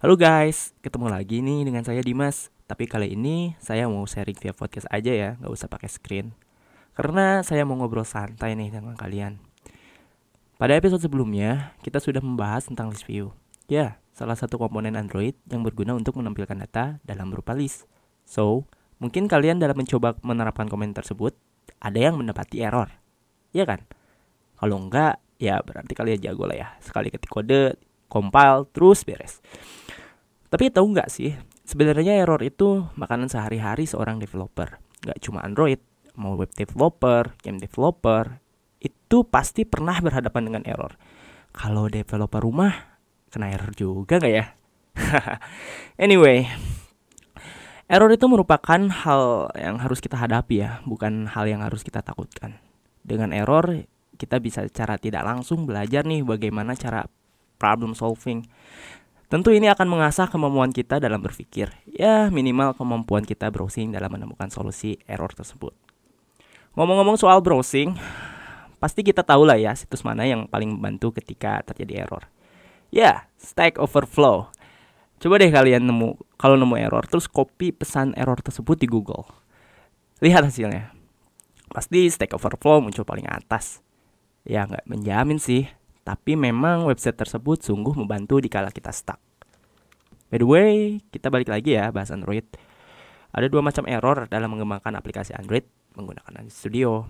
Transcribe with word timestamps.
Halo 0.00 0.16
guys, 0.16 0.72
ketemu 0.80 1.12
lagi 1.12 1.44
nih 1.44 1.60
dengan 1.68 1.84
saya 1.84 2.00
Dimas. 2.00 2.48
Tapi 2.64 2.88
kali 2.88 3.12
ini 3.12 3.52
saya 3.60 3.84
mau 3.84 4.00
sharing 4.08 4.32
via 4.40 4.56
podcast 4.56 4.88
aja 4.88 5.12
ya, 5.12 5.30
nggak 5.36 5.52
usah 5.52 5.68
pakai 5.68 5.92
screen. 5.92 6.32
Karena 6.96 7.44
saya 7.44 7.68
mau 7.68 7.76
ngobrol 7.76 8.08
santai 8.08 8.56
nih 8.56 8.72
dengan 8.72 8.96
kalian. 8.96 9.36
Pada 10.56 10.72
episode 10.72 11.04
sebelumnya, 11.04 11.76
kita 11.84 12.00
sudah 12.00 12.24
membahas 12.24 12.64
tentang 12.64 12.88
list 12.88 13.04
view. 13.04 13.36
Ya, 13.68 14.00
salah 14.16 14.40
satu 14.40 14.56
komponen 14.56 14.96
Android 14.96 15.36
yang 15.52 15.60
berguna 15.60 15.92
untuk 15.92 16.16
menampilkan 16.16 16.56
data 16.64 16.96
dalam 17.04 17.28
berupa 17.28 17.52
list. 17.52 17.84
So, 18.24 18.64
mungkin 19.04 19.28
kalian 19.28 19.60
dalam 19.60 19.76
mencoba 19.76 20.16
menerapkan 20.24 20.64
komen 20.64 20.96
tersebut, 20.96 21.36
ada 21.76 22.00
yang 22.00 22.16
mendapati 22.16 22.64
error. 22.64 22.88
Ya 23.52 23.68
kan? 23.68 23.84
Kalau 24.56 24.80
enggak, 24.80 25.20
ya 25.36 25.60
berarti 25.60 25.92
kalian 25.92 26.24
jago 26.24 26.48
lah 26.48 26.56
ya. 26.56 26.68
Sekali 26.80 27.12
ketik 27.12 27.28
kode, 27.28 27.76
compile, 28.08 28.64
terus 28.72 29.04
beres. 29.04 29.44
Tapi 30.50 30.66
tahu 30.74 30.90
nggak 30.90 31.06
sih, 31.06 31.38
sebenarnya 31.62 32.18
error 32.18 32.42
itu 32.42 32.90
makanan 32.98 33.30
sehari-hari 33.30 33.86
seorang 33.86 34.18
developer. 34.18 34.82
Nggak 35.06 35.18
cuma 35.22 35.46
Android, 35.46 35.78
mau 36.18 36.34
web 36.34 36.50
developer, 36.50 37.38
game 37.38 37.62
developer, 37.62 38.42
itu 38.82 39.22
pasti 39.22 39.62
pernah 39.62 39.94
berhadapan 40.02 40.50
dengan 40.50 40.62
error. 40.66 40.98
Kalau 41.54 41.86
developer 41.86 42.42
rumah, 42.42 42.98
kena 43.30 43.54
error 43.54 43.70
juga 43.78 44.18
nggak 44.18 44.34
ya? 44.34 44.44
anyway, 46.04 46.50
error 47.86 48.10
itu 48.10 48.26
merupakan 48.26 48.80
hal 48.90 49.54
yang 49.54 49.78
harus 49.78 50.02
kita 50.02 50.18
hadapi 50.18 50.66
ya, 50.66 50.82
bukan 50.82 51.30
hal 51.30 51.46
yang 51.46 51.62
harus 51.62 51.86
kita 51.86 52.02
takutkan. 52.02 52.58
Dengan 53.06 53.30
error, 53.30 53.86
kita 54.18 54.42
bisa 54.42 54.66
secara 54.66 54.98
tidak 54.98 55.22
langsung 55.22 55.62
belajar 55.62 56.02
nih 56.02 56.26
bagaimana 56.26 56.74
cara 56.74 57.06
problem 57.60 57.92
solving. 57.92 58.44
Tentu 59.30 59.54
ini 59.54 59.70
akan 59.70 59.86
mengasah 59.86 60.26
kemampuan 60.26 60.74
kita 60.74 60.98
dalam 60.98 61.22
berpikir, 61.22 61.70
ya 61.86 62.26
minimal 62.34 62.74
kemampuan 62.74 63.22
kita 63.22 63.46
browsing 63.46 63.94
dalam 63.94 64.10
menemukan 64.10 64.50
solusi 64.50 64.98
error 65.06 65.30
tersebut. 65.30 65.70
Ngomong-ngomong 66.74 67.14
soal 67.14 67.38
browsing, 67.38 67.94
pasti 68.82 69.06
kita 69.06 69.22
tahu 69.22 69.46
lah 69.46 69.54
ya 69.54 69.70
situs 69.78 70.02
mana 70.02 70.26
yang 70.26 70.50
paling 70.50 70.74
membantu 70.74 71.14
ketika 71.14 71.62
terjadi 71.62 72.02
error. 72.10 72.26
Ya, 72.90 73.30
Stack 73.38 73.78
Overflow. 73.78 74.50
Coba 75.22 75.38
deh 75.38 75.54
kalian 75.54 75.86
nemu, 75.86 76.18
kalau 76.34 76.58
nemu 76.58 76.74
error, 76.82 77.06
terus 77.06 77.30
copy 77.30 77.70
pesan 77.70 78.18
error 78.18 78.42
tersebut 78.42 78.82
di 78.82 78.90
Google. 78.90 79.30
Lihat 80.18 80.42
hasilnya. 80.42 80.90
Pasti 81.70 82.10
Stack 82.10 82.34
Overflow 82.34 82.82
muncul 82.82 83.06
paling 83.06 83.30
atas. 83.30 83.78
Ya 84.42 84.66
nggak 84.66 84.90
menjamin 84.90 85.38
sih, 85.38 85.70
tapi 86.02 86.34
memang 86.34 86.88
website 86.88 87.16
tersebut 87.16 87.60
sungguh 87.60 87.92
membantu 87.94 88.40
dikala 88.40 88.72
kita 88.72 88.90
stuck. 88.90 89.20
By 90.30 90.38
the 90.38 90.46
way, 90.46 91.02
kita 91.10 91.26
balik 91.28 91.50
lagi 91.50 91.74
ya 91.74 91.90
bahas 91.90 92.14
Android. 92.14 92.46
Ada 93.30 93.46
dua 93.50 93.62
macam 93.62 93.86
error 93.86 94.26
dalam 94.30 94.54
mengembangkan 94.54 94.94
aplikasi 94.94 95.34
Android 95.34 95.66
menggunakan 95.98 96.42
Android 96.42 96.54
Studio. 96.54 97.06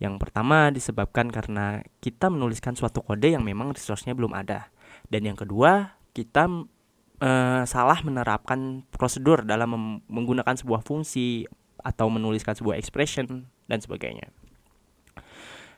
Yang 0.00 0.18
pertama 0.20 0.68
disebabkan 0.68 1.30
karena 1.30 1.80
kita 2.02 2.28
menuliskan 2.28 2.74
suatu 2.74 3.00
kode 3.00 3.32
yang 3.32 3.44
memang 3.46 3.72
resource-nya 3.72 4.12
belum 4.12 4.34
ada. 4.36 4.68
Dan 5.08 5.28
yang 5.28 5.38
kedua, 5.38 5.96
kita 6.12 6.48
uh, 7.22 7.62
salah 7.64 7.98
menerapkan 8.02 8.84
prosedur 8.90 9.46
dalam 9.46 10.02
menggunakan 10.10 10.58
sebuah 10.58 10.82
fungsi 10.82 11.46
atau 11.80 12.10
menuliskan 12.10 12.58
sebuah 12.58 12.76
expression 12.76 13.46
dan 13.70 13.78
sebagainya. 13.78 14.28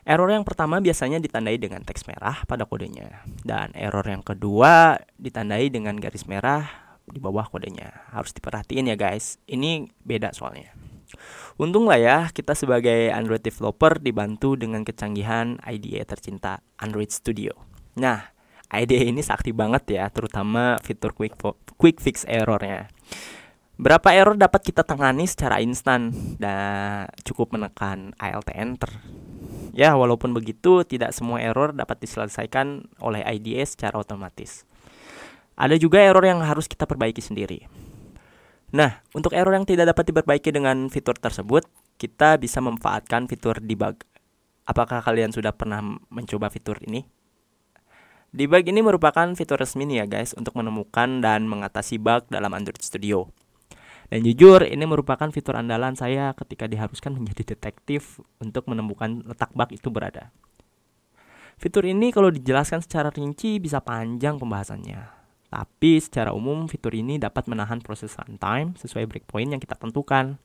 Error 0.04 0.28
yang 0.28 0.44
pertama 0.44 0.84
biasanya 0.84 1.16
ditandai 1.16 1.56
dengan 1.56 1.80
teks 1.80 2.04
merah 2.04 2.44
pada 2.44 2.68
kodenya 2.68 3.24
dan 3.40 3.72
error 3.72 4.04
yang 4.04 4.20
kedua 4.20 5.00
ditandai 5.16 5.72
dengan 5.72 5.96
garis 5.96 6.28
merah 6.28 6.68
di 7.08 7.16
bawah 7.16 7.48
kodenya. 7.48 8.04
Harus 8.12 8.36
diperhatiin 8.36 8.92
ya 8.92 8.96
guys. 9.00 9.40
Ini 9.48 9.88
beda 10.04 10.36
soalnya. 10.36 10.76
Untung 11.56 11.88
lah 11.88 11.96
ya 11.96 12.16
kita 12.28 12.52
sebagai 12.52 13.08
Android 13.16 13.40
developer 13.40 13.96
dibantu 13.96 14.60
dengan 14.60 14.84
kecanggihan 14.84 15.56
IDE 15.64 16.04
tercinta 16.04 16.60
Android 16.76 17.08
Studio. 17.08 17.56
Nah, 17.96 18.28
IDE 18.76 19.08
ini 19.08 19.24
sakti 19.24 19.56
banget 19.56 19.88
ya, 19.88 20.04
terutama 20.12 20.76
fitur 20.84 21.16
quick 21.16 21.38
quick 21.80 21.96
fix 22.02 22.28
errornya. 22.28 22.92
Berapa 23.80 24.12
error 24.12 24.36
dapat 24.36 24.68
kita 24.68 24.84
tangani 24.84 25.24
secara 25.24 25.64
instan 25.64 26.14
dan 26.36 27.08
cukup 27.24 27.56
menekan 27.56 28.12
Alt 28.22 28.52
Enter 28.54 28.90
Ya, 29.74 29.98
walaupun 29.98 30.30
begitu, 30.30 30.86
tidak 30.86 31.10
semua 31.10 31.42
error 31.42 31.74
dapat 31.74 31.98
diselesaikan 31.98 32.86
oleh 33.02 33.26
IDE 33.26 33.66
secara 33.66 33.98
otomatis. 33.98 34.62
Ada 35.58 35.74
juga 35.78 35.98
error 35.98 36.22
yang 36.22 36.38
harus 36.46 36.70
kita 36.70 36.86
perbaiki 36.86 37.18
sendiri. 37.18 37.66
Nah, 38.70 39.02
untuk 39.14 39.34
error 39.34 39.54
yang 39.54 39.66
tidak 39.66 39.90
dapat 39.90 40.14
diperbaiki 40.14 40.50
dengan 40.54 40.86
fitur 40.90 41.18
tersebut, 41.18 41.66
kita 41.98 42.38
bisa 42.38 42.62
memanfaatkan 42.62 43.26
fitur 43.26 43.58
debug. 43.58 44.02
Apakah 44.66 45.02
kalian 45.02 45.34
sudah 45.34 45.50
pernah 45.54 45.82
mencoba 46.10 46.50
fitur 46.50 46.78
ini? 46.86 47.06
Debug 48.34 48.66
ini 48.66 48.82
merupakan 48.82 49.30
fitur 49.38 49.62
resmi 49.62 49.86
nih 49.86 50.02
ya 50.02 50.06
guys 50.10 50.34
untuk 50.34 50.58
menemukan 50.58 51.22
dan 51.22 51.46
mengatasi 51.46 52.02
bug 52.02 52.26
dalam 52.30 52.50
Android 52.50 52.82
Studio. 52.82 53.30
Dan 54.12 54.20
jujur, 54.24 54.64
ini 54.68 54.84
merupakan 54.84 55.26
fitur 55.32 55.56
andalan 55.56 55.96
saya 55.96 56.36
ketika 56.36 56.68
diharuskan 56.68 57.16
menjadi 57.16 57.56
detektif 57.56 58.20
untuk 58.40 58.68
menemukan 58.68 59.24
letak 59.24 59.52
bug 59.56 59.72
itu 59.72 59.88
berada. 59.88 60.28
Fitur 61.56 61.86
ini 61.86 62.10
kalau 62.10 62.28
dijelaskan 62.28 62.82
secara 62.82 63.08
rinci 63.14 63.62
bisa 63.62 63.80
panjang 63.80 64.36
pembahasannya. 64.36 65.24
Tapi 65.48 66.02
secara 66.02 66.34
umum 66.34 66.66
fitur 66.66 66.92
ini 66.98 67.16
dapat 67.16 67.46
menahan 67.46 67.78
proses 67.78 68.10
runtime 68.18 68.74
sesuai 68.74 69.06
breakpoint 69.06 69.54
yang 69.54 69.62
kita 69.62 69.78
tentukan. 69.78 70.36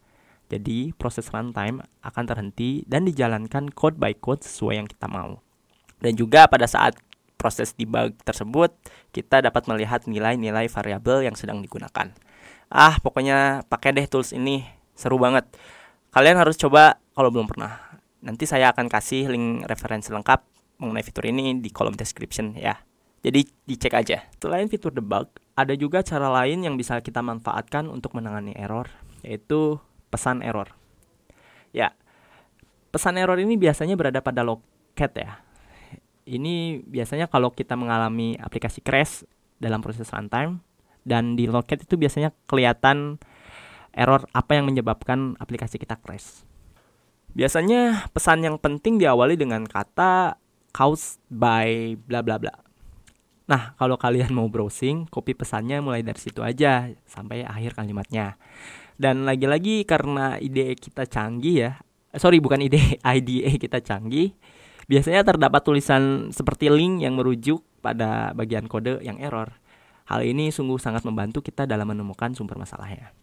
Jadi 0.49 0.93
proses 0.93 1.25
runtime 1.33 1.81
akan 2.05 2.23
terhenti 2.25 2.85
dan 2.85 3.09
dijalankan 3.09 3.73
code 3.73 3.97
by 3.97 4.13
code 4.17 4.45
sesuai 4.45 4.85
yang 4.85 4.87
kita 4.89 5.09
mau. 5.09 5.41
Dan 5.97 6.13
juga 6.13 6.45
pada 6.45 6.69
saat 6.69 6.97
proses 7.41 7.73
debug 7.73 8.15
tersebut, 8.21 8.69
kita 9.09 9.41
dapat 9.41 9.65
melihat 9.65 10.05
nilai-nilai 10.05 10.69
variabel 10.69 11.25
yang 11.25 11.33
sedang 11.33 11.59
digunakan 11.65 12.13
ah 12.69 13.01
pokoknya 13.01 13.65
pakai 13.65 13.97
deh 13.97 14.05
tools 14.05 14.31
ini. 14.31 14.63
Seru 14.93 15.17
banget. 15.17 15.49
Kalian 16.13 16.37
harus 16.37 16.55
coba 16.55 17.01
kalau 17.17 17.33
belum 17.33 17.49
pernah. 17.49 17.81
Nanti 18.21 18.45
saya 18.45 18.69
akan 18.71 18.87
kasih 18.91 19.31
link 19.31 19.65
referensi 19.65 20.13
lengkap 20.13 20.39
mengenai 20.79 21.03
fitur 21.03 21.27
ini 21.27 21.57
di 21.59 21.69
kolom 21.73 21.97
description 21.97 22.55
ya. 22.55 22.77
Jadi 23.19 23.43
dicek 23.67 23.93
aja. 23.97 24.23
Selain 24.39 24.67
fitur 24.71 24.95
debug 24.95 25.27
ada 25.59 25.73
juga 25.75 25.99
cara 26.05 26.31
lain 26.31 26.63
yang 26.63 26.79
bisa 26.79 26.99
kita 27.03 27.19
manfaatkan 27.19 27.91
untuk 27.91 28.15
menangani 28.15 28.55
error 28.55 28.87
yaitu 29.25 29.81
pesan 30.07 30.39
error. 30.39 30.71
Ya 31.75 31.91
pesan 32.89 33.19
error 33.21 33.37
ini 33.37 33.55
biasanya 33.59 33.93
berada 33.99 34.23
pada 34.23 34.41
loket 34.45 35.11
ya. 35.15 35.41
Ini 36.29 36.85
biasanya 36.85 37.25
kalau 37.25 37.49
kita 37.49 37.73
mengalami 37.73 38.37
aplikasi 38.37 38.85
crash 38.85 39.25
dalam 39.57 39.81
proses 39.81 40.07
runtime 40.13 40.61
dan 41.03 41.35
di 41.39 41.47
loket 41.49 41.83
itu 41.83 41.95
biasanya 41.95 42.35
kelihatan 42.47 43.19
error 43.93 44.25
apa 44.31 44.55
yang 44.55 44.69
menyebabkan 44.69 45.35
aplikasi 45.41 45.81
kita 45.81 45.97
crash. 45.99 46.47
Biasanya 47.33 48.09
pesan 48.09 48.41
yang 48.41 48.57
penting 48.57 48.97
diawali 48.97 49.37
dengan 49.37 49.65
kata 49.65 50.39
caused 50.73 51.21
by 51.29 51.97
bla 51.97 52.25
bla 52.25 52.41
bla. 52.41 52.53
Nah, 53.49 53.73
kalau 53.81 53.97
kalian 53.97 54.29
mau 54.29 54.45
browsing, 54.45 55.09
copy 55.09 55.33
pesannya 55.33 55.81
mulai 55.81 56.05
dari 56.05 56.21
situ 56.21 56.45
aja 56.45 56.85
sampai 57.09 57.41
akhir 57.41 57.73
kalimatnya. 57.73 58.37
Dan 58.93 59.25
lagi-lagi 59.25 59.89
karena 59.89 60.37
ide 60.37 60.77
kita 60.77 61.09
canggih 61.09 61.55
ya, 61.65 61.71
eh, 62.13 62.19
sorry 62.21 62.37
bukan 62.37 62.61
ide 62.61 62.77
IDE 63.17 63.57
kita 63.57 63.81
canggih, 63.81 64.37
biasanya 64.85 65.25
terdapat 65.25 65.65
tulisan 65.65 66.29
seperti 66.29 66.69
link 66.69 67.01
yang 67.01 67.17
merujuk 67.17 67.65
pada 67.81 68.37
bagian 68.37 68.69
kode 68.69 69.01
yang 69.01 69.17
error. 69.17 69.49
Hal 70.09 70.25
ini 70.25 70.49
sungguh 70.49 70.81
sangat 70.81 71.05
membantu 71.05 71.45
kita 71.45 71.69
dalam 71.69 71.85
menemukan 71.85 72.33
sumber 72.33 72.57
masalahnya. 72.57 73.13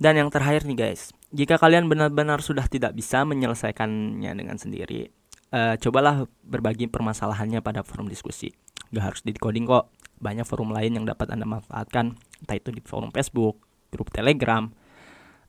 Dan 0.00 0.16
yang 0.16 0.32
terakhir 0.32 0.64
nih 0.64 0.76
guys, 0.76 1.12
jika 1.36 1.60
kalian 1.60 1.88
benar-benar 1.88 2.40
sudah 2.40 2.64
tidak 2.64 2.96
bisa 2.96 3.28
menyelesaikannya 3.28 4.32
dengan 4.32 4.56
sendiri, 4.56 5.12
uh, 5.52 5.76
cobalah 5.76 6.24
berbagi 6.44 6.88
permasalahannya 6.88 7.60
pada 7.60 7.84
forum 7.84 8.08
diskusi. 8.08 8.52
Gak 8.92 9.04
harus 9.04 9.20
di 9.20 9.36
coding 9.36 9.68
kok, 9.68 9.92
banyak 10.20 10.48
forum 10.48 10.72
lain 10.72 10.96
yang 10.96 11.04
dapat 11.04 11.28
Anda 11.32 11.44
manfaatkan, 11.44 12.16
entah 12.16 12.56
itu 12.56 12.72
di 12.72 12.80
forum 12.80 13.12
Facebook, 13.12 13.60
grup 13.92 14.08
Telegram. 14.12 14.68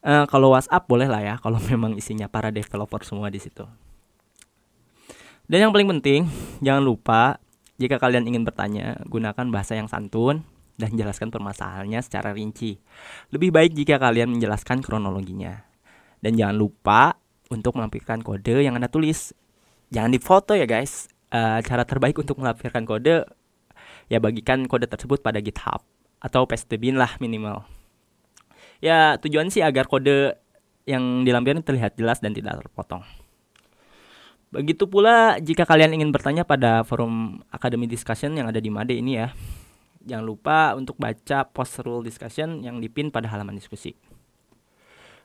Uh, 0.04 0.28
kalau 0.28 0.56
WhatsApp 0.56 0.88
boleh 0.92 1.08
lah 1.08 1.24
ya, 1.24 1.36
kalau 1.44 1.60
memang 1.72 1.96
isinya 1.96 2.28
para 2.28 2.52
developer 2.52 3.04
semua 3.08 3.32
di 3.32 3.40
situ. 3.40 3.64
Dan 5.48 5.68
yang 5.68 5.72
paling 5.72 5.88
penting, 5.88 6.28
jangan 6.60 6.84
lupa 6.84 7.40
jika 7.78 8.02
kalian 8.02 8.26
ingin 8.26 8.42
bertanya, 8.42 8.98
gunakan 9.06 9.46
bahasa 9.54 9.78
yang 9.78 9.86
santun 9.86 10.42
dan 10.78 10.94
jelaskan 10.94 11.30
permasalahannya 11.30 12.02
secara 12.02 12.34
rinci. 12.34 12.78
Lebih 13.34 13.54
baik 13.54 13.72
jika 13.78 14.02
kalian 14.02 14.34
menjelaskan 14.34 14.82
kronologinya. 14.82 15.66
Dan 16.18 16.38
jangan 16.38 16.58
lupa 16.58 17.02
untuk 17.54 17.78
melampirkan 17.78 18.26
kode 18.26 18.66
yang 18.66 18.78
Anda 18.78 18.90
tulis. 18.90 19.34
Jangan 19.94 20.10
difoto 20.10 20.58
ya 20.58 20.66
guys. 20.66 21.10
Uh, 21.28 21.60
cara 21.62 21.84
terbaik 21.84 22.18
untuk 22.18 22.40
melampirkan 22.40 22.88
kode 22.88 23.28
ya 24.08 24.18
bagikan 24.24 24.64
kode 24.64 24.88
tersebut 24.88 25.20
pada 25.20 25.44
GitHub 25.44 25.84
atau 26.24 26.48
bin 26.80 26.96
lah 26.96 27.20
minimal. 27.20 27.68
Ya 28.80 29.20
tujuan 29.20 29.52
sih 29.52 29.62
agar 29.62 29.92
kode 29.92 30.40
yang 30.88 31.28
dilampirkan 31.28 31.62
terlihat 31.62 32.00
jelas 32.00 32.24
dan 32.24 32.32
tidak 32.32 32.64
terpotong. 32.64 33.04
Begitu 34.48 34.88
pula 34.88 35.38
jika 35.44 35.68
kalian 35.68 36.00
ingin 36.00 36.10
bertanya 36.16 36.48
pada 36.48 36.84
forum 36.88 37.44
Academy 37.52 37.84
Discussion 37.84 38.32
yang 38.40 38.48
ada 38.48 38.64
di 38.64 38.72
Made 38.72 38.96
ini 38.96 39.20
ya. 39.20 39.36
Jangan 40.08 40.24
lupa 40.24 40.72
untuk 40.80 40.96
baca 40.96 41.44
post 41.52 41.84
rule 41.84 42.00
discussion 42.08 42.64
yang 42.64 42.80
dipin 42.80 43.12
pada 43.12 43.28
halaman 43.28 43.60
diskusi. 43.60 43.92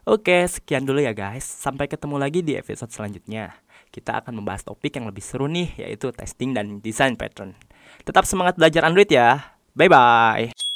Oke, 0.02 0.42
sekian 0.50 0.82
dulu 0.82 0.98
ya 0.98 1.14
guys. 1.14 1.46
Sampai 1.46 1.86
ketemu 1.86 2.18
lagi 2.18 2.42
di 2.42 2.58
episode 2.58 2.90
selanjutnya. 2.90 3.54
Kita 3.94 4.18
akan 4.18 4.42
membahas 4.42 4.66
topik 4.66 4.98
yang 4.98 5.06
lebih 5.06 5.22
seru 5.22 5.46
nih, 5.46 5.70
yaitu 5.78 6.10
testing 6.10 6.50
dan 6.50 6.82
desain 6.82 7.14
pattern. 7.14 7.54
Tetap 8.02 8.26
semangat 8.26 8.58
belajar 8.58 8.82
Android 8.82 9.06
ya. 9.06 9.54
Bye-bye. 9.78 10.71